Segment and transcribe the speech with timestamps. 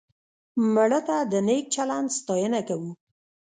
[0.73, 2.91] مړه ته د نیک چلند ستاینه کوو